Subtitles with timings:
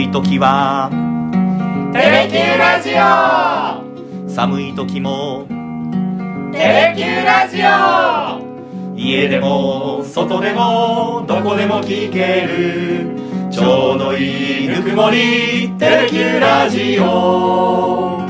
[0.00, 0.90] い時は。
[1.92, 4.30] テレキューラジオ。
[4.30, 5.46] 寒い時も。
[6.52, 8.96] テレキューラジオ。
[8.96, 13.50] 家でも外でもどこでも聞ける。
[13.50, 15.70] ちょうどいいぬくもり。
[15.78, 18.20] テレキューラジオ。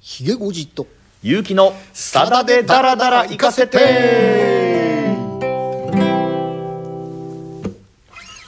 [0.00, 0.86] ひげごじと。
[1.22, 4.43] 勇気のさだでダラダラ行かせて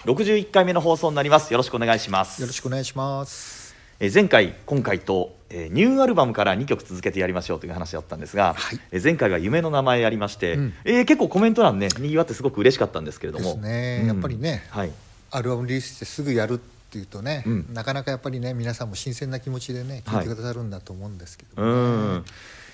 [0.06, 1.52] 61回目の放送になります。
[1.52, 2.40] よろしくお願いします。
[2.40, 3.74] よろしくお願いします。
[3.98, 8.80] えー前回今回と、えーニューアルバムから2曲続けてやりましょうという話だったんですが、はい。
[8.92, 10.74] えー前回は夢の名前やりまして、うん。
[10.84, 13.46] えー結構コメント欄ねにぎわってすごく嬉しかったんですけれども。
[13.46, 14.92] ですね、うんやっぱりねはい。
[15.32, 17.66] アルバムリリースしてすぐやるっていうとね、うん。
[17.74, 22.24] なかなかやっぱりね皆さんも新鮮な気持ちでね聞いてくださるんだと思うんですけどね、ん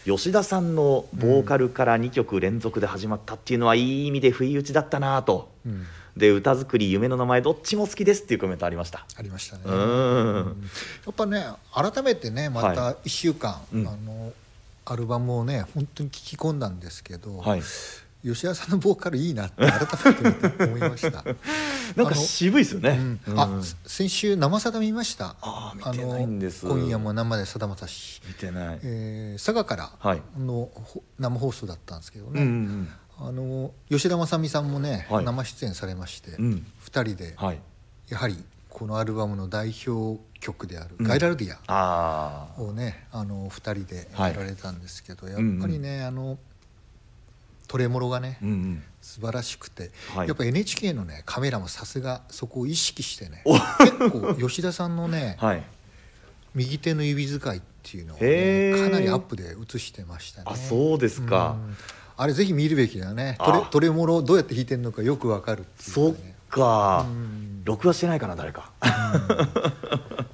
[0.04, 5.86] 吉田さんのボーカルから2曲連続で始まったっていうのはいい意味で不意打ちだったなと、うん。
[6.16, 9.06] で歌作り夢の名前どっちも好きですっていうコメントありました。
[9.16, 10.70] ありましたね、うん。
[11.06, 13.88] やっぱね改めてねまた1週間、うん。
[13.88, 14.32] あの
[14.84, 17.62] アルバムをね本当に聞き込んだんですけど、はい
[18.24, 19.80] 吉田さんのボーカルいいなって改
[20.22, 21.24] めて思いました。
[21.96, 23.40] なんか渋いですよね、うん。
[23.40, 25.34] あ先週生さだ見ました。
[25.40, 26.66] あー見てないんです。
[26.66, 30.22] 今夜も生でさだまさし、見てない、えー佐賀からはい。
[31.18, 32.88] 生放送だったんですけどうんうね、ん。
[33.18, 35.24] あの吉田正美さんもね、はい。
[35.24, 36.66] 生出演されまして、うん。
[36.84, 37.60] 2人ではい。
[38.08, 41.06] やはりこのアルバムの代表曲である「うん。
[41.06, 44.32] ガイラルディア」をねあの2人ではい。
[44.32, 45.48] やられたんですけど、やっうん。
[45.50, 46.38] うんぱりね、あの
[47.68, 48.82] トレモロがね、うんうん。
[49.00, 50.28] 素晴らしくて、はい。
[50.28, 53.54] やっぱ NHK のねカメラもさすがそこを意識してねお。
[53.54, 55.62] 結構吉田さんのね はい。
[56.54, 60.46] 右手の指使いっていうのを、ね、かなりアップで映してましたね。
[60.50, 61.56] あそうですか。
[61.58, 61.76] うん。
[62.16, 63.36] あれぜひ見るべきだね。
[63.38, 66.14] トレあトレモロをどうやって弾いてるのかよくわかるっていうそっ
[66.50, 67.06] か。
[67.08, 67.64] うん。
[67.64, 68.70] 録画してないかな誰か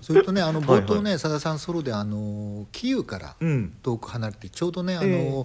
[0.08, 1.02] それとねあの冒頭はい。
[1.02, 3.74] ねさださんソロであのキーウからうん。
[3.82, 5.44] 遠く離れてちょうどねあの、ええ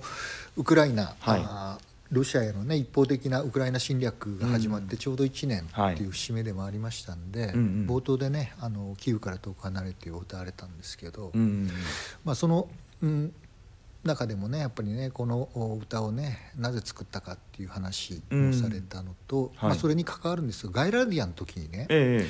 [0.56, 2.16] ウクライナ、はい。
[2.16, 7.88] ロシアへのね一方的なウクライナ侵略が始まってちょうど1年っていう節目でもありましたんで、うんうん。
[7.90, 11.70] 冒頭でねあのキーウから遠く離れてを歌われたんですけど、うん
[12.24, 12.70] まあ、その、
[13.02, 13.34] うん、
[14.06, 19.70] 中でもねやっぱりねこのお歌をねなぜ作ったかっていう話をされたのと、はい。
[19.70, 22.26] まあ、それに関わるんですがガイラディアの時にねええ。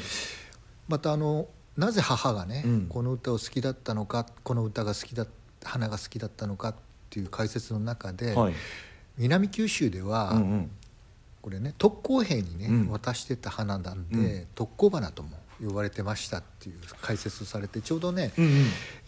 [0.87, 1.47] またあの
[1.77, 2.85] なぜ母がね、うん。
[2.87, 5.25] この歌を好きだったのかこの歌が好きだ
[5.63, 6.75] 花が好きだったのかっ
[7.09, 8.53] ていう解説の中で、はい。
[9.17, 10.71] 南九州では、うんうん。
[11.41, 12.89] これね特攻兵にね、うん。
[12.89, 14.47] 渡してた花なんで、うん。
[14.55, 15.29] 特攻花とも
[15.65, 18.51] 呼ばれてましたっていう解説をされてちょうどね、うんうん。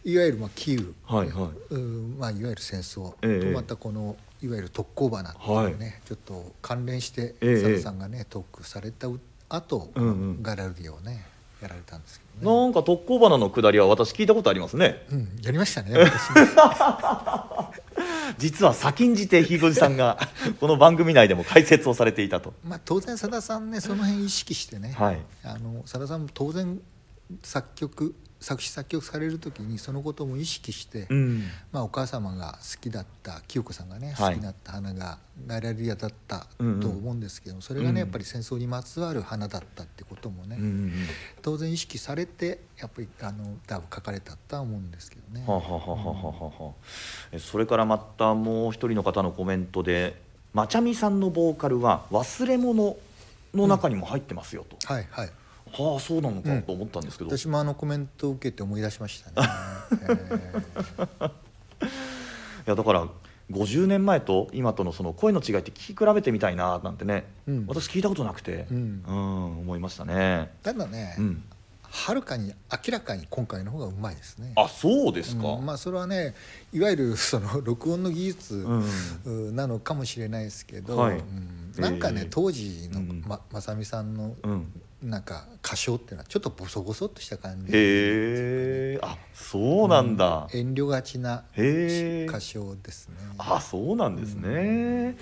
[0.03, 1.73] いわゆるまあキーウ、はいはい。
[1.73, 3.45] うんまあ、いわゆる戦争ええ。
[3.45, 7.61] とまたこのいわゆる特攻花っていうね、ちょっと関連してええ。
[7.61, 9.07] 佐田さんがねトークされた
[9.49, 10.43] 後、うんうん。
[10.43, 11.25] ガラルディをね
[11.65, 12.63] やられたんですけどね。
[12.63, 15.05] なんか特攻花の下りは私聞いたことありますね。
[15.11, 17.73] うん、やりましたね私も。
[18.37, 20.17] 実は先んじてひいごじさんが
[20.59, 22.53] この番組内でも解説をされていたと。
[22.63, 25.21] まあ当然さださんねその辺意識してね、はい。
[25.43, 26.79] あのさださんも当然
[27.43, 28.15] 作曲
[28.45, 31.43] 作詞作曲される時にそのことも意識して、うん。
[31.71, 34.35] まあ、お母様が好きだった清子さんがねはい。
[34.35, 35.17] 好きだった花が
[35.47, 40.93] ガイラリアだったと思うんですけど、それがね、うんやっぱり戦争にまつわる花だったってこともね、うんうん
[41.41, 45.43] 当然意識されてやっぱりあの歌を書かれたとは思うんですけどね。
[45.47, 50.21] はあはあはあはそれからまたもう一人の方のコメントで
[50.53, 52.95] まちゃみさんのボーカルは忘れ物
[53.55, 55.29] の中にも入ってますよと、はいはい
[55.83, 56.61] はあそうなのかうん。
[56.63, 59.47] と思ったんですけど、私もあのコメントを受けて思い出しましたね。
[60.01, 61.31] えー。
[62.67, 63.07] いやだから
[63.51, 67.65] 50年前と今とのその声の違いって聞き比べてみたいななんてね、うん。
[67.67, 69.03] 私聞いたことなくて、うん。
[69.05, 70.51] 思いましたね。
[70.63, 71.43] ただね、うん、
[71.83, 74.53] はるかに明らかに今回の方がうまいですね。
[74.55, 75.65] あそうですか、うん。
[75.65, 76.33] まあそれはね
[76.73, 79.49] いわゆるその録音の技術うん。
[79.49, 81.17] うなのかもしれないですけど、はい。
[81.17, 81.71] うん。
[81.77, 83.23] なんかね、ええ当時のうん。
[83.27, 84.71] ままさみさんのうん、
[85.03, 93.15] なんか歌唱っていうのはちょっとボソボソっとした感じへえあそうなんだ、遠慮がちな歌唱ですね。
[93.37, 95.17] あそうなんですね、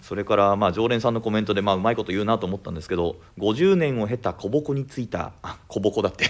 [0.00, 6.26] それからまあ常連さんのコメントでまあうまいこと言うなと思ったんですけど50年を経た小木についたあ小木だって。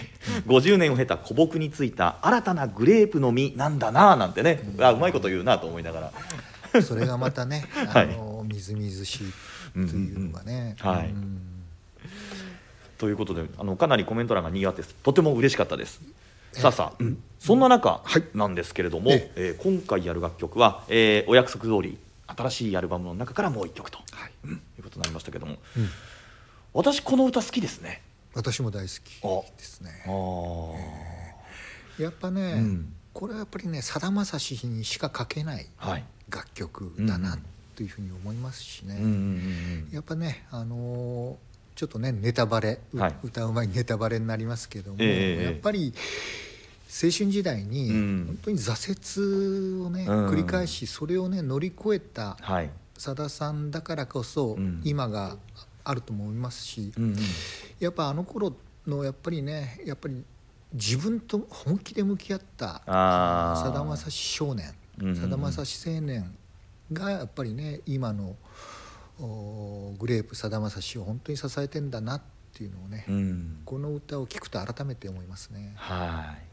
[0.47, 6.13] 50年を経た小木についた新たなグレープの実なんだななんてね、あうまいこと言うなと思いなが
[6.73, 6.83] ら。
[6.83, 8.05] それがまたね、はい。
[8.05, 9.33] あのみずみずしい
[9.73, 10.77] というのがね。
[10.83, 10.99] うんうんうん。
[10.99, 11.11] はい。
[11.11, 11.50] うん
[13.01, 16.01] ということであのかなりコメント欄がにぎわってとても嬉しかったです。
[16.53, 17.05] さあさあ、
[17.39, 18.25] そんな中はい。
[18.35, 19.57] なんですけれども、ええ。
[19.59, 24.33] ー今回やる楽曲は、えーお約束通り新しいアルバムの中からもう一曲と、はい。
[24.45, 24.53] うん。
[24.53, 25.89] いうことになりましたけども、うん。
[26.75, 28.03] 私この歌好きですね。
[28.35, 30.05] 私も大好きですね。
[30.07, 32.03] あ。
[32.03, 32.93] やっぱね、うん。
[33.15, 35.67] これはやっぱりねさだまさしにしか書けない
[36.29, 37.39] 楽曲だな
[37.77, 39.89] というふうに思いますしね、うんうんうん。
[39.91, 41.50] やっぱねあのー
[41.81, 43.15] ちょっとねネタバレ、うはい。
[43.23, 48.25] 歌う前にネタバレになりますけども、ええやっぱり青春時代にうん。
[48.27, 50.29] 本当に挫折をね、うん。
[50.29, 52.69] 繰り返しそれをね乗り越えたはい。
[52.99, 54.83] さださんだからこそ、うん。
[54.85, 55.39] 今が
[55.83, 57.17] あると思いますし、うんうん。
[57.79, 58.55] やっぱあの頃
[58.87, 60.23] のやっぱりねやっぱり
[60.75, 64.67] 自分と本気で向き合ったさだまさし少年
[65.19, 66.31] さだまさし青年
[66.93, 68.37] がやっぱりね今のお
[69.99, 72.23] グレープさだまさしを本当に支えてんだなっ
[72.53, 75.73] ていうのをね、うんこの歌を聴くと改めて思いますね。
[75.77, 76.50] はい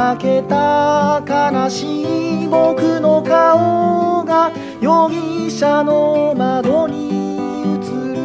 [0.00, 4.50] 負けた悲しい僕の顔が
[4.80, 7.10] 容疑者の窓に
[7.60, 7.74] 映
[8.14, 8.22] る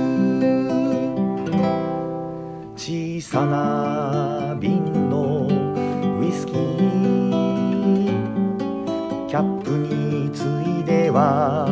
[2.78, 5.48] 小さな瓶の
[6.22, 6.58] ウイスキー
[9.28, 10.44] キャップにつ
[10.80, 11.68] いでは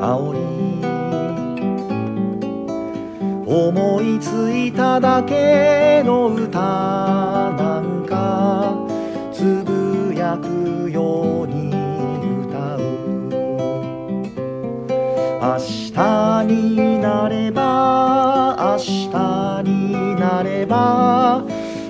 [0.00, 0.40] 煽り
[3.46, 8.05] 思いついただけの歌なんか
[9.36, 12.80] つぶやくように歌う。
[15.42, 15.58] 明
[15.92, 21.44] 日になれば明日になれば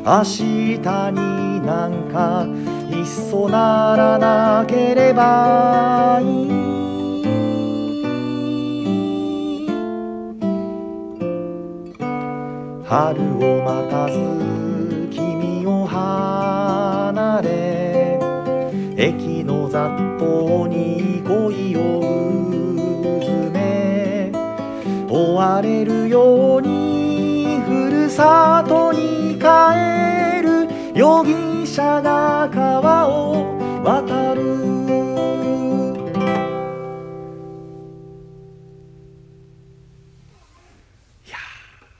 [0.04, 0.78] 明日
[1.12, 2.48] になんか
[2.90, 6.50] いっそならなければいい。
[12.84, 14.56] 春を待たず
[17.37, 18.19] 離れ
[18.97, 24.33] 駅の雑踏に恋をうずめ
[25.09, 30.69] 追われるようにふるさとに帰る
[30.99, 34.56] 容疑者が川を渡る。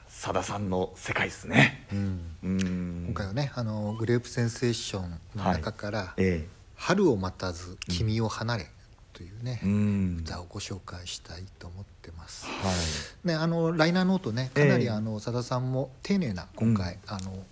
[0.09, 1.87] さださんの世界ですね。
[1.93, 2.19] うん。
[2.43, 2.57] うん。
[2.59, 2.86] 今
[3.17, 8.71] 回はねあのグレープセンセーションの中からえ「春を待たず君を離れ」
[9.13, 10.17] というね、えうん。
[10.21, 12.45] 歌をご紹介したいと思ってます。
[12.45, 13.27] はい。
[13.27, 17.43] ね、あのライナーノートねかなええりあのさださんも丁寧な今回、あの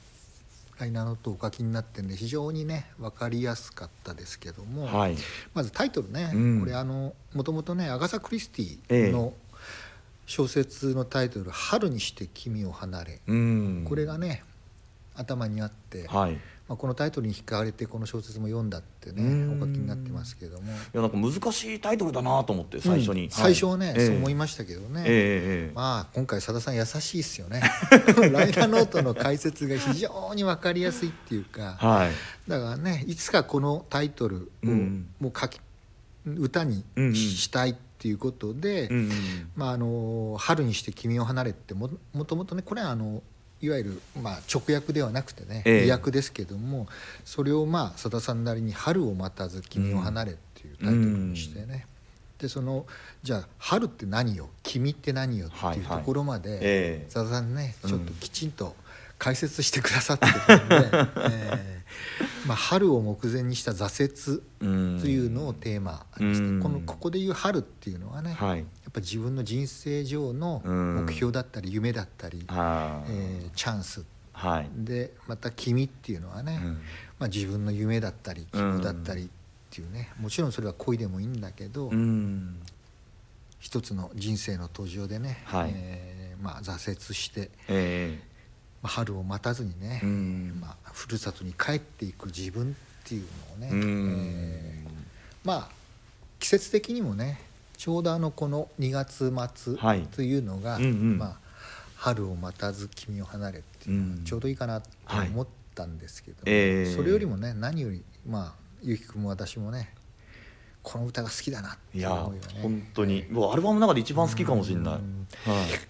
[0.79, 5.17] ライナーノートをお書きになってるんで非常にね分かりやすかったですけども、はい。
[5.55, 6.59] まずタイトルね、うん。
[6.59, 8.93] これあのもともとねアガサ・クリステええ。
[9.07, 9.33] ィの
[10.27, 13.85] 小説のタイトル「春にして君を離れ」うん。
[13.89, 14.43] これがね
[15.15, 16.33] 頭にあって、はい。
[16.33, 19.57] いまあ、このタイトルに惹かれてこの小説も読んだってねうん。
[19.61, 20.71] お書きになってますけども。
[20.93, 24.07] やなんか難しいタイトルだなと思って最初に、うん最初はね、ええ。
[24.07, 25.71] そう思いましたけどね、ええええ。
[25.75, 27.61] まあ今回さださん優しいですよね。
[28.31, 31.77] ライナーノートの解説が非常に分かりやすいっていうか。
[31.79, 32.11] はい。
[32.49, 35.07] だからねいつかこのタイトルをうん。
[35.19, 35.59] もう書き
[36.25, 37.15] 歌にうんうん。
[37.15, 39.11] したいっていうことで、うんうん
[39.55, 43.23] まあ、あの春にして君を離れってももともとねこれはあの
[43.65, 45.87] いわゆる、まあ、直訳ではなくてねええ。
[45.87, 46.87] 意訳ですけども
[47.25, 51.85] それをまあさださんなりに「春を待たず君を離れ」っていうタイトルにしてね、
[52.37, 52.85] でその
[53.23, 56.03] じゃあ「春って何よ君って何よ」っていうとはいはい。
[56.03, 57.05] ころまで、ええ。
[57.09, 57.89] さださんねうん。
[57.89, 58.75] ちょっときちんと
[59.17, 60.89] 解説してくださってるんで、
[61.31, 61.75] ええ。
[62.45, 64.99] まあ、春を目前にした挫折うん。
[64.99, 66.59] というのをテーマにして、うん。
[66.61, 68.65] このここでいう春っていうのはね、はい
[68.95, 74.03] ぱ自分の人生上の目標だったり夢だったり、はあえーチャンス。
[74.33, 74.69] はい。
[74.75, 76.73] でまた「君」っていうのはね、うん。
[77.19, 79.27] まあ、自分の夢だったり希望だったりっ
[79.69, 82.59] ていうね、もちろんそれは恋でもいいんだけど、うん。
[83.59, 85.71] 一つの人生の途上でね、はい。
[85.73, 88.19] えーまあ、挫折して、え
[88.83, 90.57] まあ、春を待たずにね、えうん。
[90.61, 93.25] まあ、ふるさとに帰っていく自分っていう
[93.59, 94.15] のをね、うん。
[94.17, 94.95] えー
[95.45, 95.85] まあ
[96.39, 97.39] 季節的にもね
[97.77, 100.01] ちょうどあのこの2月末はい。
[100.03, 101.17] というのが、うんうん。
[101.17, 101.37] まあ、
[101.95, 104.89] 春を待たず君を離れっていうちょうどいいかなと
[105.33, 108.53] 思ったんですけど、ええそれよりもね何よりまあ
[108.83, 109.93] ゆうきくんも私もね
[110.83, 113.25] この歌が好きだなっていう思いがね本当に。
[113.31, 114.85] もうアルバムの中で一番好きかもしれない。
[114.93, 115.01] はい。
[115.01, 115.27] うん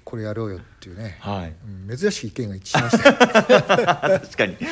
[0.05, 1.53] これやろうよっていうね、はい。
[1.89, 1.97] うん。
[1.97, 3.17] 珍しい意見が一致しましたよ。
[4.21, 4.55] 確かに。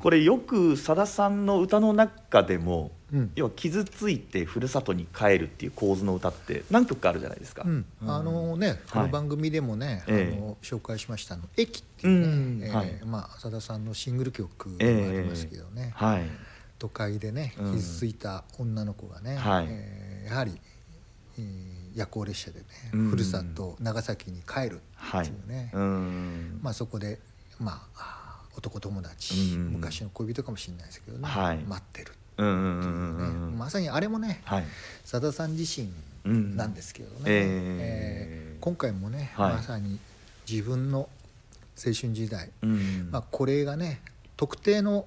[0.00, 3.32] これよくさださんの歌の中でも、うん。
[3.34, 10.36] 要は傷ついてふるさとに帰るっていう構図の歌って何曲かあるじゃないですか、うん、あのね、この番組でもね、ええ。
[10.36, 12.28] あの紹介しましたあの「駅」っていうね、う
[12.60, 12.64] ん。
[12.64, 13.00] ええはい。
[13.04, 16.22] まあ浅田さんのシングル曲もあええりますけどね、はい。
[16.78, 17.74] 都会でねうん。
[17.74, 19.66] 傷ついた女の子がね、はい。
[19.68, 20.60] えーやはり、
[21.38, 23.10] えー夜行列車でね、うん。
[23.10, 26.60] ふるさと長崎に帰るってはいいうね、うん。
[26.62, 27.18] まあ、そこで、
[27.58, 29.68] まあ、男友達、うん。
[29.72, 31.58] 昔の恋人かもしれないですけどね、はい。
[31.58, 34.64] 待ってるまさにあれもねはい。
[35.04, 35.90] さださん自身
[36.24, 37.44] うんなんですけどね、えー
[37.80, 38.60] えー。
[38.60, 39.52] 今回もね、はい。
[39.54, 39.98] まさに
[40.48, 41.08] 自分の
[41.76, 44.02] 青春時代、うんまあ、これがね
[44.36, 45.06] 特定の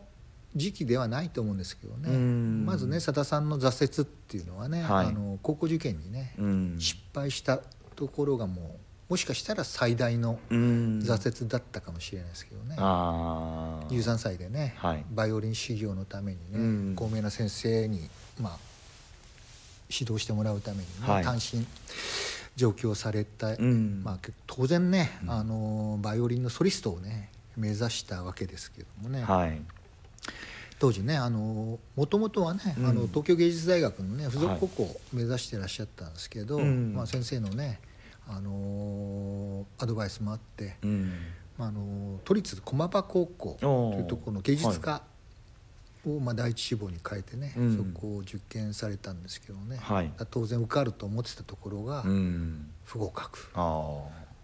[0.55, 2.65] 時期ではないと思うんですけどね、うん。
[2.65, 5.07] まずねさださんの挫折っていうのはね、はい。
[5.07, 6.75] あの高校受験にね、うん。
[6.79, 7.59] 失敗した
[7.95, 8.65] ところがもう
[9.09, 10.99] もしかしたら最大のうん。
[11.03, 15.05] 挫折だったかもしれないですけどね、ああ13歳でね、はい。
[15.11, 16.93] バイオリン修行のためにね、うん。
[16.95, 18.57] 高名な先生に、まあ、
[19.89, 21.23] 指導してもらうためにね、はい。
[21.23, 21.65] 単身
[22.55, 24.01] 上京された、うん。
[24.03, 25.31] まあ、け当然ね、うん。
[25.31, 29.61] あのバイオリンのソリストをね目指したわけですけどもね、はい。
[30.79, 31.79] 当時ねも
[32.09, 32.85] ともとはね、うん。
[32.87, 34.59] あの東京芸術大学のね付はい。
[34.59, 36.93] 属高校を目指してらっしゃったんですけど、うん。
[36.95, 37.79] まあ、先生のね、
[38.27, 41.11] あのアドバイスもあって、うん。
[41.57, 45.03] まあ、あの都立駒場高校というところの芸術科
[46.05, 47.77] を、まあ、第一志望に変えてね、うん。
[47.93, 50.11] そこを受験されたんですけどね、はい。
[50.31, 52.69] 当然受かると思ってたところがうん。
[52.85, 53.49] 不合格。
[53.53, 54.01] あ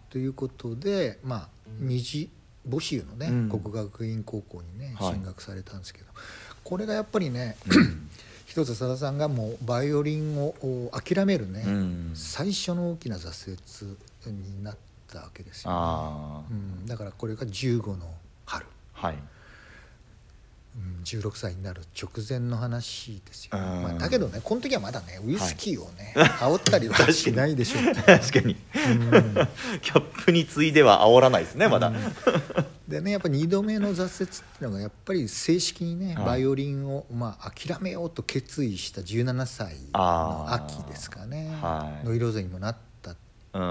[0.10, 2.30] ということで、まあ、二次
[2.68, 3.50] 募集のね、うん。
[3.50, 5.14] 国学院高校にねはい。
[5.14, 6.06] 進学されたんですけど、
[6.64, 7.58] これがやっぱりね
[8.50, 12.12] 一つさださんがもうバイオリンをお諦めるね、うん。
[12.16, 13.56] 最初の大きな挫
[14.26, 14.78] 折になっ
[15.08, 16.42] たわけですよ、ねあ。
[16.50, 18.12] うん、だからこれが15の
[18.46, 18.66] 春、
[18.96, 19.16] あはい。
[20.76, 23.84] うん、16歳になる直前の話ですよ、うん。
[23.84, 28.56] まあ、だけどねこの時はまだねウイスキーをね、 煽ったりはしないでしょう、確かに。
[29.84, 31.94] キャップについでは煽らないですねまだ、
[32.90, 36.26] でねやっぱり2度目の挫折っていうのがやっぱり正式にね、はい。
[36.26, 41.56] バイオリンを、まあ、諦めようと決意した17歳の秋ですかね。
[41.62, 42.06] はい。
[42.08, 43.16] ノイローゼにもなったうん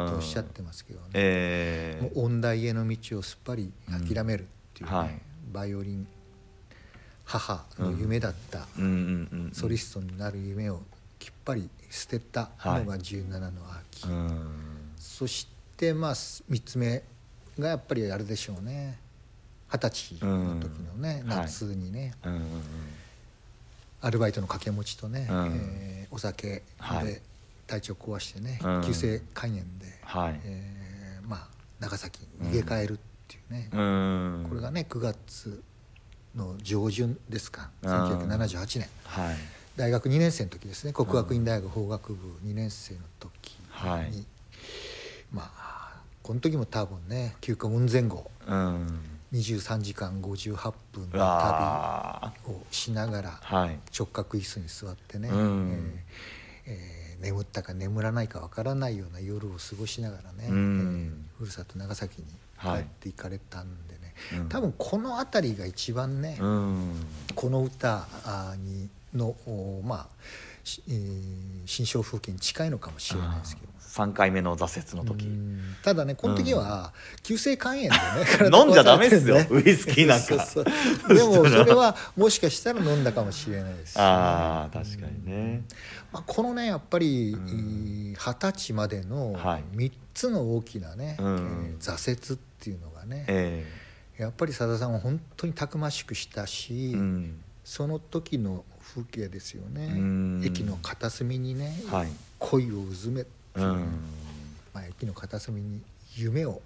[0.09, 5.21] とおっしゃってますけどね、えもう音大への道をすっぱり諦めるっていうね、うんはい。
[5.53, 6.07] バイオリン
[7.25, 8.85] 母の夢だったうん。
[8.85, 8.91] うん。
[8.91, 9.45] うん。
[9.47, 9.51] うん。
[9.53, 10.83] ソリストになる夢を
[11.19, 13.51] きっぱり捨てたのが17の
[13.91, 14.93] 秋、うん。
[14.97, 17.03] そしてまあ3つ目
[17.59, 19.08] がやっぱりあれでしょうね
[19.71, 22.15] 二十歳の時のね、夏にね、
[24.01, 25.47] アルバイトの掛け持ちとね、うん。
[25.55, 27.07] えーお酒はい。
[27.07, 27.23] で
[27.67, 28.83] 体調壊してね、うん。
[28.83, 30.41] 急性肝炎で、はい。
[30.45, 31.49] えーまあ、
[31.81, 34.47] 長崎に逃げ帰るっていうね、うん。
[34.49, 35.63] これがね9月
[36.35, 37.69] の上旬ですか。
[37.83, 37.91] うん。
[37.91, 38.89] 1978年。
[39.05, 39.37] はい。
[39.77, 40.95] 大学2年生の時ですね。
[40.95, 44.25] 国学院大学法学部2年生の時に、はい。
[45.31, 49.01] まあこの時も多分ね休暇運前後うん
[49.33, 53.41] 23時間58分のう旅わをしながら
[53.97, 56.01] 直角椅子に座ってね、うん。
[56.67, 61.13] えーえー眠ったか眠らないかわからないような夜を過ごしながらね、うん。
[61.35, 62.29] えーふるさと長崎に
[62.61, 62.83] 帰はい。
[62.83, 64.49] っていかれたんでね、うん。
[64.49, 67.07] 多分この辺りが一番ね、うん。
[67.35, 70.07] この歌あにのおまあ、
[70.58, 70.58] し
[70.89, 73.69] えー新象風景に近いのかもしれないですけど。
[73.79, 75.27] 3回目の挫折の時。
[75.27, 75.61] うん。
[75.83, 77.97] ただねこの時は急性肝炎でね、
[78.57, 80.29] 飲んじゃダメですよウイスキーなんか。
[81.13, 85.63] でもそれはもしかしたら飲んだかもしれないですしね、ああ確かにね。
[86.13, 89.65] まあ、このねやっぱり二十歳までのはい。
[89.77, 91.77] 3つの大きなね、うん。
[91.81, 93.67] えー挫折っていうのがね、え
[94.19, 97.41] やっぱりさださんは本当にたくましくしたえし、うん。
[97.65, 100.43] その時の風景ですよね、うん。
[100.45, 102.09] 駅の片隅にね、はい。
[102.39, 103.65] 恋をうずめうん。
[104.73, 105.81] まあ、駅の片隅に
[106.17, 106.63] 夢を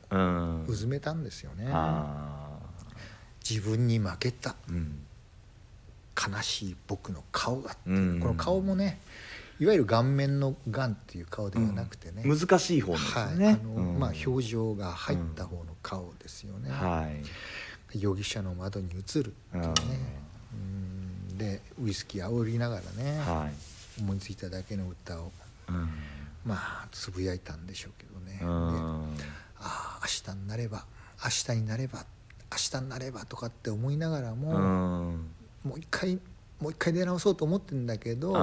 [0.66, 2.58] うずめたんですよね、あ
[3.48, 4.98] 自分に負けたーうん。
[6.34, 8.20] 悲しい僕の顔がっていう、うん。
[8.20, 9.00] この顔もね
[9.58, 12.38] いわゆる顔面のがんっていう顔ではなくてね、うん。
[12.38, 13.38] 難しい方ですよはい。
[13.38, 13.98] ねあのうん。
[13.98, 17.08] まあ、表情が入った方の顔ですよね、は
[17.94, 18.00] い。
[18.00, 20.31] 容疑者の窓に映るっていうね、うん
[21.42, 24.00] でウイスキー煽りながらね、はい。
[24.00, 25.32] 思いついただけの歌を
[25.68, 25.88] うん。
[26.44, 30.84] まあつぶやいたんでしょうけどね、うでんああ明日になれば
[31.24, 32.04] 明日になれば
[32.50, 35.26] 明日になればとかって思いながらも、うん。
[35.64, 36.18] もう一回
[36.60, 38.36] もう一回出直そうと思ってるんだけど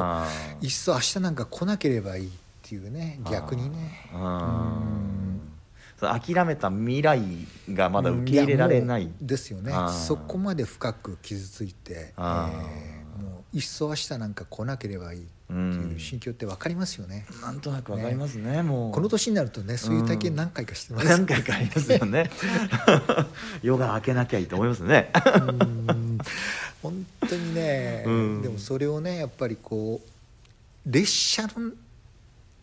[0.61, 2.31] いっそ明日なんか来なければいいっ
[2.63, 4.09] ていうね逆にね。
[4.13, 5.38] うん
[6.01, 7.21] 諦めた未来
[7.71, 9.09] がまだ受け入れられない。
[9.21, 9.73] ですよね。
[9.91, 13.21] そこまで深く傷ついて、えあー。
[13.21, 18.91] もういっそ明日なんか来なければいいってういうん心境って分かりますよね、なんとなくわかりますねもう。
[18.91, 22.29] この年になるとねそういう体験何回かしてます、何回かありますよね。
[23.61, 25.11] 夜が明けなきゃいいと思いますね。
[25.25, 26.17] うん。
[26.81, 28.41] 本当にね、うん。
[28.41, 31.71] でもそれをねやっぱりこう列車の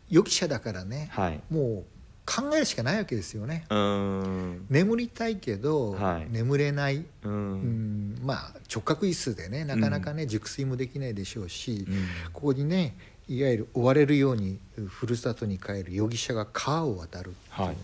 [0.09, 1.40] 予期者だからね、はい。
[1.50, 1.85] もう
[2.26, 3.64] 考えるしかないわけですよね。
[3.71, 4.66] うん。
[4.68, 6.26] 眠りたいけど、はい。
[6.28, 8.14] 眠れない、ううん。
[8.14, 11.95] ん、まあ直角椅子でねなかなかね、熟睡もできないでしょうし、うん。
[12.33, 12.97] ここにね
[13.28, 17.76] いわゆる追われるようにふるさとに帰る容疑者が川を渡るっていうね、はい。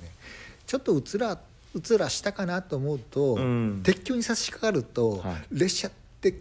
[0.67, 1.39] ちょっとうつら
[1.75, 3.81] うつらしたかなと思うと、うん。
[3.83, 5.59] 鉄橋に差し掛かると、はい。
[5.61, 6.35] 列車って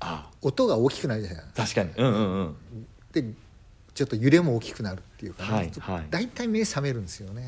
[0.00, 0.30] あ。
[0.40, 1.44] 音が大きくなるじゃない。
[1.56, 1.90] 確かに。
[1.96, 2.56] うんうんうん。
[3.12, 3.34] で
[3.98, 6.06] ちょっと揺れも大きくなるっていうかね、はいはい。
[6.08, 7.44] 大体目覚めるんですよね。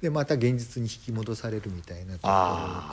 [0.00, 2.36] でまた現実に引き戻されるみたいなところを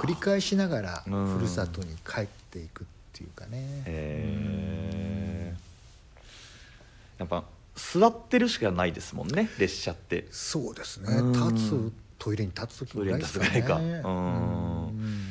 [0.03, 3.83] 繰り返しながらうんふるさとに帰っていくっていうかね。
[3.85, 5.53] へえ
[7.19, 7.45] やっぱ
[7.75, 10.27] 座ってるしかないですもんね列車って。
[10.31, 11.15] そうですね。
[11.15, 11.31] うん。
[11.31, 14.01] 立つトイレに立つ時ぐらいですかね。
[14.03, 15.24] うん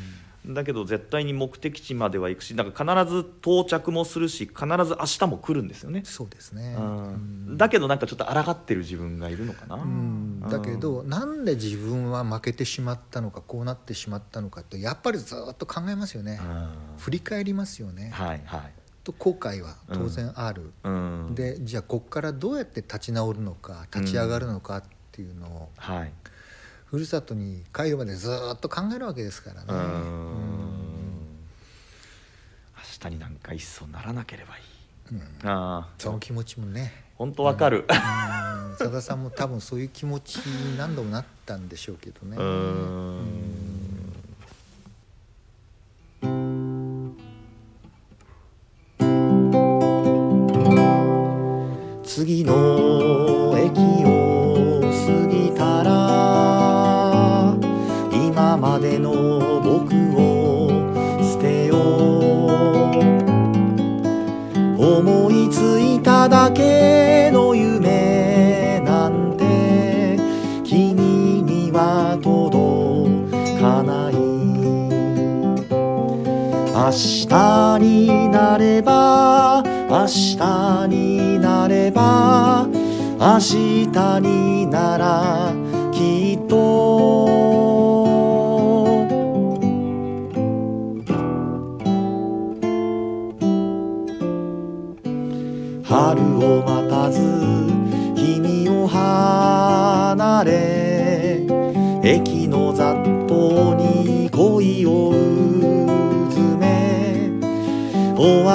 [0.46, 7.56] だけど絶対に目的地までは行くしなんか必ず到着もするし必ず明日も来るんですよね、そうですね、うん。
[7.56, 10.40] だけどなんかちょっと抗ってる自分がいるのかな、うん。
[10.40, 16.40] だけどなんで自分は負けてしまったのかこうなってしまったのかってやっぱりずっと考えますよね。
[16.42, 16.68] うん。
[16.98, 18.72] 振り返りますよね、はいはい。
[19.02, 21.34] と後悔は当然ある、うん。
[21.34, 24.82] でじゃあこっからどうやって立ち直るのか立ち上がるのかっ
[25.12, 26.12] ていうのを、はい
[26.94, 29.66] ふるさとに帰るまでずっと考えるわけですからね。
[29.68, 29.78] うん。
[29.78, 29.84] うん。
[32.76, 34.62] 明日になんか一層ならなければいい。
[35.42, 35.50] うん。
[35.50, 35.94] ああ。
[35.98, 36.92] その気持ちもね。
[37.16, 37.78] 本当わかる。
[37.78, 38.76] うん。
[38.76, 42.36] さださんも多分そういう気持ちに何度もなったんでしょうけどね。
[42.36, 43.54] うん。
[52.04, 53.23] 次の
[58.54, 59.10] 今までの
[59.64, 60.68] 僕を
[61.20, 61.80] 捨てよう。
[64.78, 70.16] 思いついただけの夢なんて
[70.62, 73.10] 君には届
[73.60, 74.14] かない。
[76.72, 76.90] 明
[77.26, 82.68] 日になれば明日になれば
[83.18, 85.52] 明日になら
[85.90, 87.63] きっと。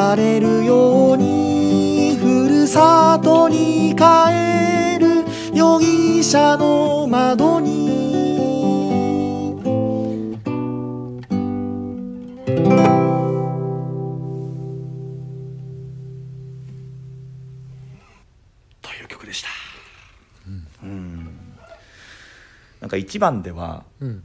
[0.10, 5.24] 追われるようにふるさとに帰る
[5.56, 7.70] 容疑者の窓に。
[18.82, 19.50] という曲でした。
[20.82, 21.30] うん。
[22.82, 24.24] なんか一番ではうん。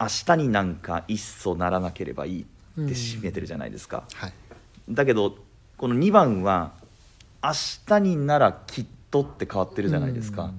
[0.00, 4.32] 明日になんかいっそならなければいいって締めてるじゃないですか、はい
[4.88, 5.36] だけど
[5.76, 6.72] この2番は
[7.42, 7.50] 明
[7.86, 10.54] 日にならきっとって変わってるじゃないですか、うん。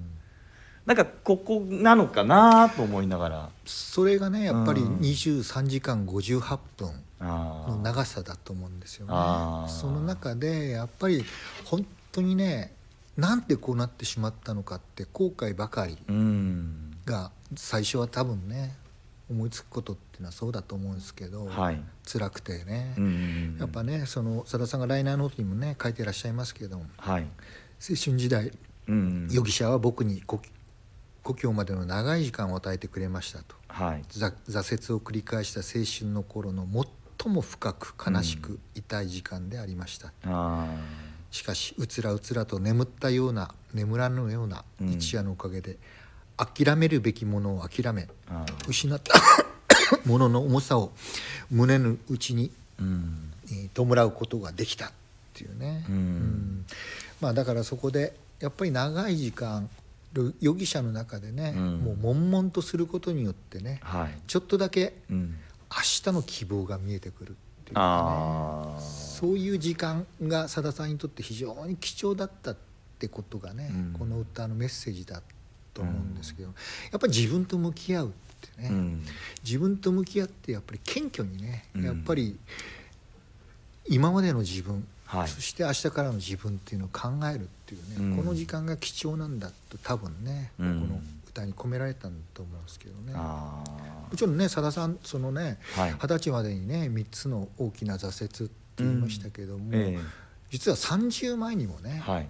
[0.86, 3.48] なんかここなのかなと思いながら。
[3.64, 4.98] それがねやっぱりうん。
[4.98, 9.12] 23時間58分の長さだと思うんですよね。
[9.68, 11.24] その中でやっぱり
[11.64, 12.74] 本当にね
[13.16, 16.96] なんでこうなってしまったのかって後悔ばかりうん。
[17.06, 18.76] が最初は多分ね
[19.30, 21.82] 思いつくことっていうのはそうだと思うんですけど、はい。
[22.06, 27.22] 辛くてね、うんやっぱねそのさださんがライナーノートにもね書いてらっしゃいますけどはい。
[27.22, 28.52] 青春時代
[28.88, 30.40] うん容疑者は僕に故
[31.22, 33.56] 故郷までの長い時間を与えてくれましたと。
[33.68, 34.04] はい。
[34.10, 36.68] ざ挫折を繰り返した青春の頃の
[37.18, 40.66] 最も深く悲しく痛い時間でありました、あ
[41.30, 44.90] しかしうつらうつらと眠ったような眠らぬようなうん。
[44.90, 45.78] 一夜のおかげで、
[46.36, 48.08] 諦めるべきものを諦め
[48.68, 49.12] 失った
[50.06, 50.92] ものの重さを
[51.50, 53.30] 胸の内にうん。
[53.50, 54.92] えー弔うことができたっ
[55.34, 56.66] ていうね、うん。
[57.20, 59.68] まあ、だからそこでやっぱり長い時間
[60.40, 61.78] 容疑者の中でね、うん。
[61.80, 64.18] もう悶々とすることによってねはい。
[64.26, 65.36] ちょっとだけうん。
[65.70, 72.56] 明日の希望が見えてくるっていうかあねそういう時間がさださんにとって非常に貴重だったっ
[72.98, 73.96] てことがね、うん。
[73.98, 75.20] この歌のメッセージだ
[75.74, 76.54] と思うんですけど、や
[76.96, 78.10] っぱり自分と向き合うっ
[78.56, 79.02] てね、うん。
[79.44, 81.84] 自分と向き合ってやっぱり謙虚にね、うん。
[81.84, 82.38] やっぱり
[83.86, 85.28] 今までの自分、はい。
[85.28, 88.16] そして明日からの自分っていうのを考えるっていうね、うん。
[88.16, 90.80] この時間が貴重なんだと多分ね、うん。
[90.80, 93.12] この歌に込められたんだと思うんですけどね。
[93.16, 93.62] あ
[94.10, 95.92] もちろんねさださんそのねーはい。
[95.92, 99.98] 二十歳までにね3つの大きな挫折って言いましたけども、え
[100.50, 102.28] 実は30前にもね、えはい。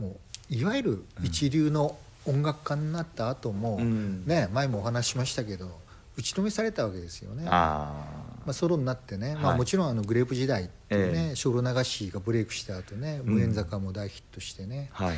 [0.00, 0.16] も
[0.50, 1.96] ういわゆる一流の
[2.30, 4.24] 音楽家になった後も、うん。
[4.26, 5.70] ね前もお話ししましたけど
[6.16, 7.44] 打ちのめされたわけですよね。
[7.46, 8.04] あ
[8.44, 9.58] まあ、ソロになってね、まあ、はい。
[9.58, 13.34] もちろんあのグレープ時代っていうねえ精霊流しがブレイクした後ね「うん。
[13.34, 15.16] 無縁坂」も大ヒットしてね、あはい。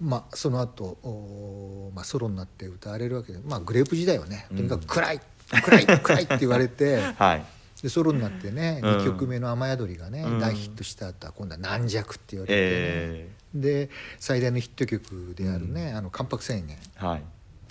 [0.00, 5.20] まあ、その後おまあソロになって歌われるわけで、まあ、グレープ時代はねとにかく暗い、
[5.64, 7.44] 暗い暗いって言われて はい。
[7.82, 8.96] でソロになってね、うん。
[8.98, 10.38] 2曲目の「雨宿り」がね、うん。
[10.40, 17.22] 大ヒットした後は今度は「軟弱」って言われてね、えで最大のヒット曲であるね「あの関白宣言えはい」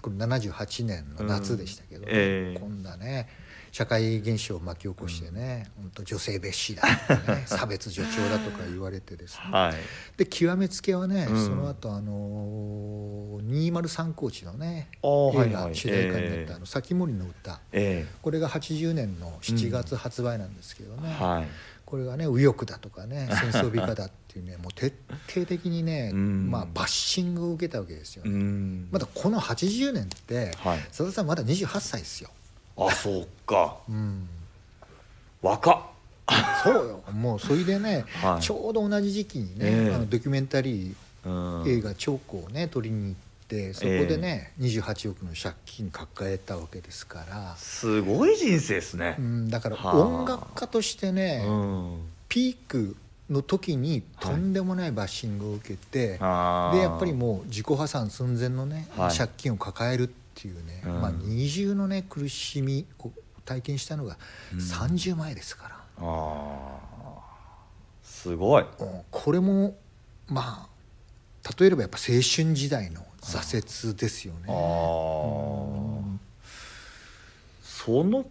[0.01, 2.09] これ78年の夏でしたけど、うん。
[2.09, 2.59] ええ。
[2.59, 3.27] 今度はね
[3.71, 9.75] 社会現象を巻き起こしてね、本当女性蔑視だとかね 差別助長だとか言われてですね、はい。
[10.17, 11.45] で極めつけはね、うん。
[11.45, 21.47] その後あのー203高地のね映画はい主題歌になった「ええあの先森の歌」えこれが80年の7月発売なんですけどね、えはい
[21.87, 24.93] これがね右翼だとかね 戦争美化だっていうねもう徹
[25.29, 26.51] 底的にね、うん。
[26.51, 28.87] まあ、バッシングを受けたわけですよね、うん。
[28.91, 30.87] まだこの80年ってはい。
[30.91, 32.29] さださんまだ28歳ですよ、
[32.77, 33.77] あそうか。
[33.89, 34.27] うん、
[35.41, 35.77] 若っ。
[36.61, 37.03] そうよ。
[37.13, 38.43] もうそれでね、はい。
[38.43, 39.95] ちょうど同じ時期にね、ええ。
[39.95, 40.93] あのドキュメンタリ
[41.25, 41.63] うん。
[41.63, 49.15] ー映画「チョーコ」をね撮りに行ってそこでね、28億の借金抱えたわけですから、すごい人生ですね。
[49.17, 49.95] うん、だからはあ。
[49.95, 51.99] 音楽家としてね、うん。
[52.27, 52.95] ピーク
[53.29, 56.71] の時にとんでもないバッシングを受けて、あ。
[56.73, 59.17] ーでやっぱりもう自己破産寸前のね、はい。
[59.17, 61.01] 借金を抱えるっていうね、うん。
[61.01, 63.11] まあ、二重のね苦しみを
[63.45, 64.17] 体験したのが
[64.53, 64.59] うん。
[64.59, 66.77] 30前ですから、ああ
[68.03, 68.63] すごい。
[68.63, 69.75] うんこれも
[70.27, 70.76] まあ
[71.57, 74.47] 例えればやっぱ青春時代の挫折ですよね。
[77.61, 78.25] その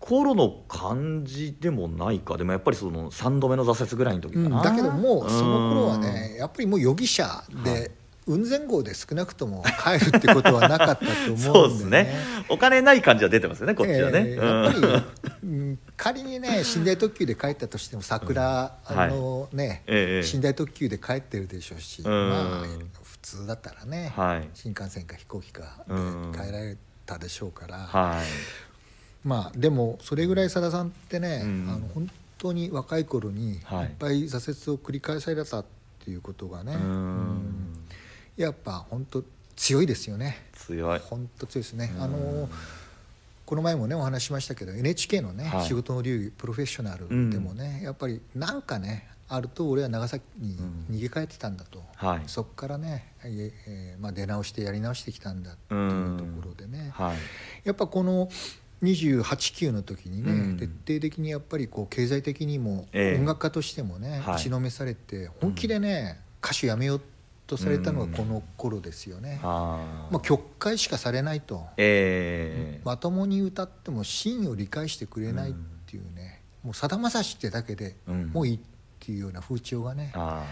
[0.00, 2.36] 頃の感じでもないか。
[2.36, 4.62] でもやっぱりその3度目の挫折ぐらいの時かな、うん。
[4.62, 7.90] だけどもうその頃はねやっぱりもう容疑者で、はい
[8.32, 11.24] 雲仙号で少なくとも帰るってことはなかったと思うん。
[11.26, 12.14] で、ね、そうですね。
[12.50, 18.98] お金ない感じは出てますよねこっちはね、えーやっぱり、うん仮にね 寝台特急で帰ったとしても桜、うん。
[19.00, 22.28] あのね、ええ寝台特急で帰ってるでしょうし、うん。
[22.30, 22.66] まあ
[23.02, 24.48] 普通だったらね、はい。
[24.54, 28.26] 新幹線か飛行機かでうん帰られたでしょうから、はい。
[29.26, 31.68] まあでもそれぐらいさださんってね、うん。
[31.68, 33.56] あの本当に若い頃にい。
[33.56, 35.64] っはいぱい挫折を繰り返されたっ
[36.04, 37.77] ていうことがね、うんうん
[38.38, 39.22] やっぱ本当
[39.56, 40.46] 強いですよね。
[40.52, 40.98] 強い。
[41.00, 41.92] 本当強いですね。
[41.96, 42.02] うん。
[42.02, 42.48] あの
[43.44, 45.66] この前もねお話ししましたけど NHK のね、はい。
[45.66, 50.56] 仕事の流儀プロフェッショナルでもね、やっぱりなんかねあると俺は長崎に
[50.90, 52.22] 逃げ帰ってたんだと、はい。
[52.28, 57.16] そこからね、ええーまあ、出直してやり直してきたんだっていうところでね、はい。
[57.64, 58.28] やっぱこの
[58.82, 60.56] 289の時にね、うん。
[60.56, 63.18] 徹底的にやっぱりこう経済的にも、ええ。
[63.18, 64.34] 音楽家としてもねはい。
[64.36, 67.00] 打ちのめされて本気でね、歌手辞めよう
[67.48, 69.40] とされたのがこの頃ですよね。
[69.42, 70.12] あー。
[70.12, 72.80] まあ、曲解しかされないと、ええ。
[72.84, 75.54] まともに歌っても真意を理解してくれないっ
[75.86, 78.26] ていうね、もうさだまさしってだけでうん。
[78.28, 78.60] もういいっ
[79.00, 80.44] ていうような風潮がね、あ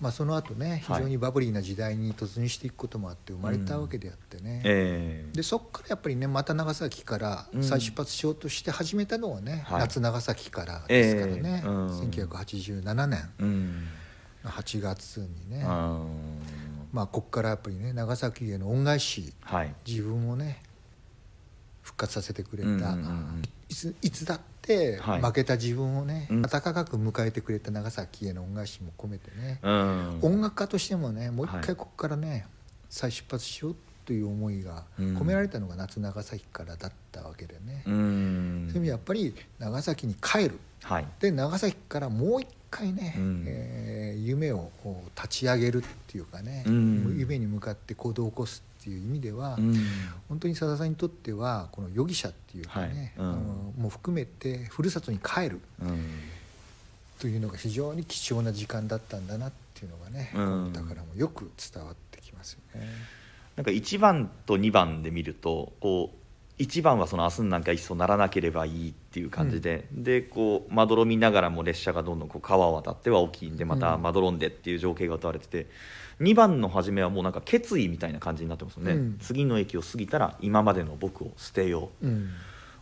[0.00, 1.02] まあ、その後ね非はい。
[1.02, 5.36] 常にバブリーな時代に突入していくこともあって生まれたわけであってね、ーええ。
[5.36, 9.80] でそこからやっぱりねまた長崎から再出発しようとして始めたのはね、はい。
[9.80, 11.68] 夏長崎からですからね、ええ。
[11.68, 12.00] うん。
[12.00, 13.28] 1987年
[14.44, 16.02] 8月にね、あ
[16.92, 19.32] まあここからやっぱりね長崎への恩返し。
[19.46, 19.74] ーはい。
[19.86, 20.62] 自分をね
[21.82, 25.22] 復活させてくれた、うんうんうんいついつだってはい。
[25.22, 26.38] 負けた自分をね、うん。
[26.44, 30.18] 温かく迎えてくれた長崎への恩返しも込めてね、うん。
[30.22, 31.64] 音楽家としてもねもう一はい。
[31.64, 32.46] 回ここからね、
[32.88, 35.16] 再出発しようという思いがうん。
[35.18, 38.70] 込められたのが夏長崎からだったわけでね、うそういうん。
[38.74, 40.58] 意味でやっぱり長崎に帰る。
[40.82, 41.06] はい。
[41.20, 43.44] で長崎からもう一回ね、うん。
[43.46, 44.70] えー夢を
[45.16, 47.16] 立ち上げるっていうかね、うん。
[47.18, 49.74] 夢に向かって行動を起こすっていう意味では、うん。
[50.28, 53.26] 本当にさださんにとってはこの容疑者っていうかね、はい。
[53.26, 53.32] うん。
[53.32, 53.42] あの
[53.78, 56.08] もう含めてふるさとに帰るうん。
[57.18, 60.44] というのが非常に貴重な時間だったんだなっていうのがね、うん。
[60.44, 62.86] この歌からもよく伝わってきますよね。
[63.56, 66.19] なんか1番と2番で見るとこう
[66.60, 74.02] 一番はその明日になんか一層ならなければいいっていう感じで、でこうまどろみながらも列車がどんどんこう川を渡っては大きいんでまたうん。
[74.02, 75.68] まどろんでっていう情景が歌われてて、
[76.20, 79.16] 2番の初めはもうなんか決意みたいな感じになってますよね、うん。
[79.20, 82.06] 次の駅を過ぎたら今までの僕を捨てよう。
[82.06, 82.28] うん。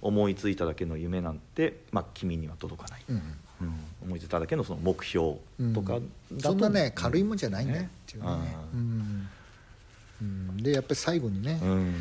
[0.02, 3.16] 思いついただけの夢なんて、まあ、君には届かない、うん。
[3.60, 3.74] うん。
[4.02, 5.36] 思いついただけのその目標
[5.72, 6.00] とかだ
[6.36, 8.56] と、そんなね軽いもんじゃないねっていうね。
[10.20, 10.56] うん。
[10.56, 11.94] でやっぱり最後にね、うん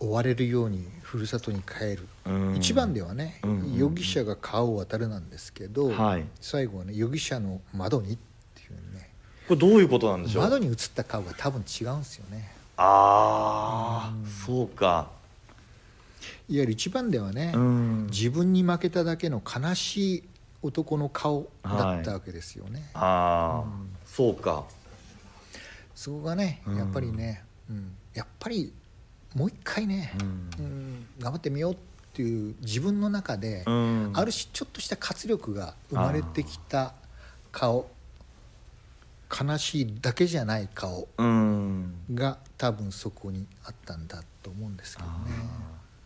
[0.00, 2.56] 追われるようにふるさとに帰る、うん。
[2.56, 3.74] 一番ではね、うんうんうん。
[3.76, 6.24] 容疑者が川を渡るなんですけど、はい。
[6.40, 8.18] 最後はね容疑者の窓にっ
[8.54, 9.10] ていうね。
[9.48, 10.42] これどういうことなんでしょう？
[10.44, 12.52] 窓に映った顔が多分違うんですよね。
[12.76, 15.10] ああ、そうか。
[16.48, 18.06] いわゆる一番ではね、うん。
[18.06, 20.24] 自分に負けただけの悲しい
[20.62, 23.64] 男の顔だったわけですよね、ああ、
[24.06, 24.64] そうか。
[25.94, 27.92] そこがねうんやっぱりね、うん。
[28.14, 28.72] やっぱり
[29.34, 30.64] もう一回ね、うん。
[30.64, 31.76] うん頑張ってみようっ
[32.14, 34.12] ていう自分の中で、うん。
[34.14, 36.94] ある種ちょっとした活力が生まれてきた
[37.52, 37.90] 顔
[39.30, 41.94] 悲しいだけじゃない顔うん。
[42.14, 45.14] が多分そこにあったんだと思うんですけどね。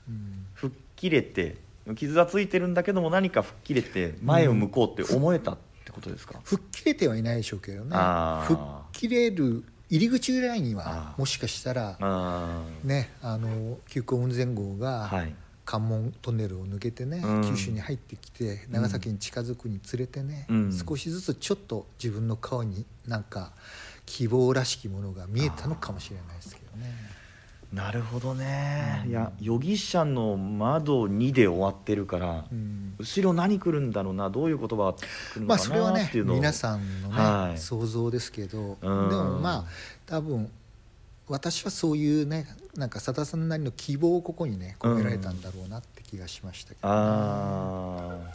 [0.09, 0.47] うん。
[0.55, 1.57] 吹っ切れて
[1.97, 7.97] 傷はついてるんだけども何か吹っ切れて前を向こうって思えたってことですか、吹っ切れてはいないでしょうけどね。
[8.47, 8.59] 吹っ
[8.93, 15.35] 切れる入り口ぐらいにはもしかしたらあねあの急行雲仙号がはい。
[15.65, 17.43] 関門トンネルを抜けてね、うん。
[17.43, 20.73] 九州に入ってきて長崎に近づくにつれてね、うん。
[20.73, 23.53] 少しずつちょっと自分の顔になんか
[24.05, 26.93] 希望らしきものが見えたのかもしれないですけどね。
[27.73, 32.95] なるほどね、いや容疑者の窓2で終わってるから、うん。
[32.99, 36.03] 後ろ何来るんだろうなどういう言葉が来るまあのかそれはね。
[36.03, 37.59] なっていうのを、皆さんのね、はい。
[37.59, 39.09] 想像ですけどでうん。
[39.09, 39.65] もまあ
[40.05, 40.51] 多分
[41.29, 46.95] 私はそういうねなんかさださんなりの希望をここにね込められたんだろうなって気がしましたけど、ね。
[46.95, 48.33] ああ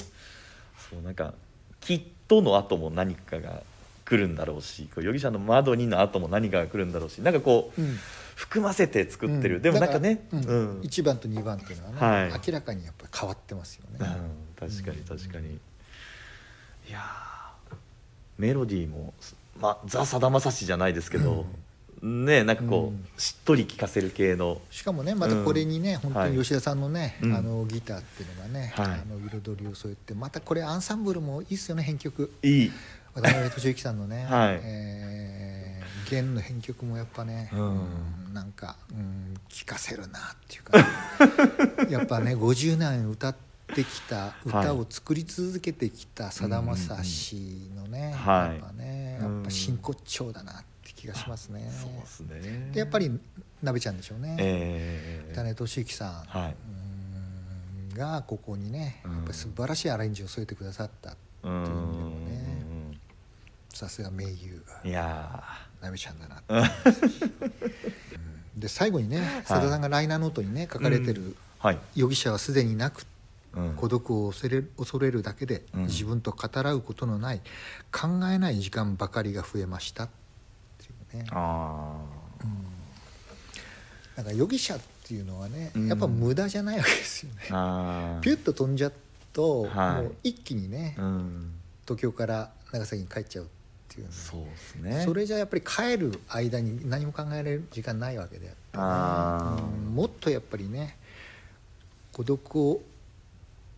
[0.89, 1.35] そうなんか
[1.79, 3.61] 「きっと」の後も何かが
[4.03, 7.99] 来るんだろうし容疑者の窓にの後も何かが来るんだろうしなんかこう、うん
[8.37, 9.61] 含ませて作ってる、うん。
[9.63, 10.81] でもなんかね、うん。
[10.81, 12.41] 1番と2番っていうのはね、はい。
[12.47, 13.97] 明らかにやっぱり変わってますよね。
[13.99, 14.69] うん。
[14.69, 15.59] 確かに確かに、い
[16.91, 17.75] やー
[18.37, 19.15] メロディーも、
[19.59, 21.47] まあ、ザ・さだまさしじゃないですけど、
[22.03, 23.07] ねなんかこう、うん。
[23.17, 24.61] しっとり聴かせる系の。
[24.69, 26.31] しかもねまたこれにね、本当はい。
[26.31, 27.33] に吉田さんのね、うん。
[27.33, 28.85] あのギターっていうのがね、はい。
[28.85, 32.31] あの彩りを添えてまたこれアンサンブルもいいっすよね編曲。
[32.43, 32.71] いい。
[33.15, 34.59] 渡辺俊之さんのね、 はい。
[34.61, 35.56] えー
[36.09, 37.59] 弦の編曲もやっぱね、うん。
[37.61, 40.77] うんなんか、うん、聴かせるなっていうか、
[41.89, 43.35] やっぱね50年歌っ
[43.73, 48.59] てきた歌を作り続けてきたさだまさしのね、はい。
[48.59, 51.67] やっぱねやっぱ真骨頂だなって気がしますね。
[51.81, 52.69] そうですね。
[52.73, 53.19] でやっぱり
[53.63, 54.35] なべちゃんでしょうね。
[54.39, 56.55] えー渡辺俊之さん、はい。
[56.71, 56.77] うん
[57.97, 62.06] がここにねやっぱり素晴らしいアレンジを添えてくださったってういう意味で
[63.77, 65.43] さすが名優いや
[65.81, 66.61] なべちゃんだなう
[68.57, 68.59] ん。
[68.59, 73.05] で最後にねさださんがライナーノートにね書かれてるーはい、「容疑者はすでになく
[73.53, 73.73] うん。
[73.75, 75.85] 孤独を恐れる恐れるだけでうん。
[75.85, 77.41] 自分と語らうことのない
[77.91, 80.09] 考えない時間ばかりが増えました」っ
[80.79, 80.87] てい
[81.21, 81.27] うね。
[81.29, 82.01] あ
[84.15, 85.87] なんか容疑者っていうのはねうん。
[85.87, 87.41] やっぱ無駄じゃないわけですよね。
[87.49, 88.21] ーあー。
[88.21, 88.93] ピュッと飛んじゃう
[89.33, 90.01] と、はい。
[90.01, 91.53] もう一気にね、うん。
[91.83, 93.47] 東京から長崎に帰っちゃう
[93.97, 94.13] っていうね。
[94.13, 95.03] そうですね。
[95.05, 99.95] それじゃやっぱり帰る間に何も考えられる時間ないわけであってうん。
[99.95, 100.97] もっとやっぱりね
[102.13, 102.81] 孤独を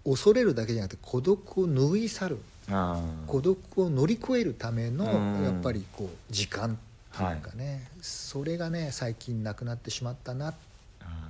[0.06, 2.38] 恐れるだけじゃなくて孤独を拭い去る。
[3.26, 5.44] 孤独を乗り越えるためのうん。
[5.44, 6.78] やっぱりこう時間
[7.16, 10.54] っていうかね、それがね最近なくなってしまったな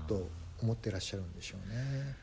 [0.08, 0.28] と
[0.62, 2.16] 思ってらっしゃるんでしょうね。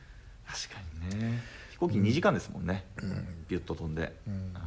[0.47, 1.41] 確かにね。
[1.71, 3.45] 飛行機2時間ですもんね、うん。
[3.47, 4.51] ビュッと飛んで、うん。
[4.55, 4.59] あ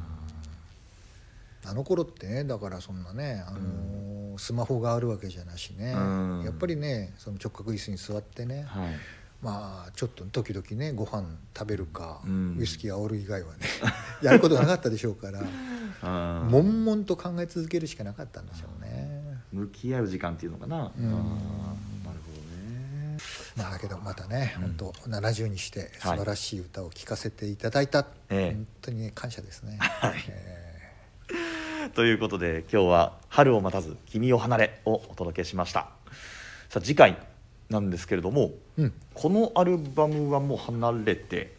[1.71, 3.91] あの頃ってねだからそんなね、あのー
[4.39, 6.43] スマホがあるわけじゃなしね、うん。
[6.45, 8.91] やっぱりねその直角椅子に座ってね、ーはい。
[9.43, 11.25] まあちょっと時々ねご飯
[11.57, 12.57] 食べるか、うん。
[12.59, 13.59] ウイスキー煽る以外はね
[14.23, 15.43] やることがなかったでしょうから
[16.03, 19.21] 悶々と考え続けるしかなかったんでしょうね。
[19.53, 20.85] 向き合う時間っていうのかな、うん。
[20.85, 22.41] あーなるほど
[22.73, 23.19] ね。
[23.57, 24.63] まあだけどまたね、うん。
[24.63, 28.55] 本当70にして素はい晴らしい歌を聴かせていただいた、ええ。
[28.55, 29.77] 本当にね感謝ですね。
[29.81, 30.25] はい。
[30.29, 30.70] え
[31.95, 35.89] ということで今日は「春を待たず君を離れ」をお届けしました。
[36.69, 37.19] さあ次回
[37.69, 38.93] なんですけれどもーうん。
[39.15, 41.57] このアルバムはもう離れて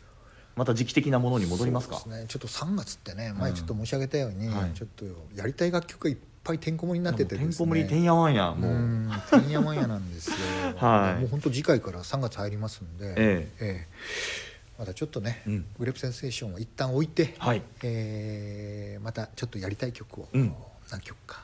[0.56, 2.04] また時期的なものに戻りますか？
[2.08, 2.26] ね。
[2.28, 4.72] ちょっと3月ってね前ちょっと申し上げたように、はい。
[4.74, 10.36] ちょっとやりたい楽曲がいっぱいてんこ盛りになってててんこ盛りてんやわんやもう、うんてんやまんやなんですよ。
[10.78, 11.22] はい。
[11.22, 13.16] もう本当次回から3月入りますんで、え。
[13.18, 13.88] ええ
[14.82, 15.66] またちょっとね、うん。
[15.78, 17.62] グレープセンセーションを一旦置いて、はい。
[17.84, 20.56] えーまたちょっとやりたい曲をうん。
[20.90, 21.44] 何曲か、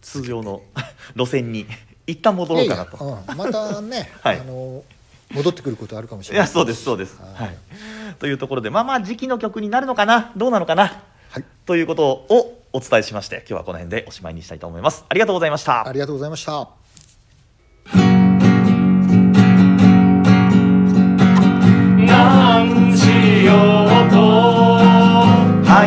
[0.00, 0.62] 通常の
[1.14, 1.66] 路線に
[2.06, 2.96] 一旦戻ろうかなと。
[2.96, 3.36] いやいやうん。
[3.36, 4.40] またね、 はい。
[4.40, 4.82] あの
[5.30, 7.18] 戻ってくることあるかもしれないいやそうですそうです。
[7.20, 7.48] はい。
[7.48, 7.56] はい。
[8.18, 11.44] というところでまあまあ時期の曲になるのかなどうなのかなはい。
[11.66, 15.04] ということをお伝えしまして今日はこの辺でおしまいにしたいと思います。
[15.06, 15.86] ありがとうございました。
[15.86, 16.79] ありがとうございました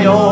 [0.01, 0.22] よ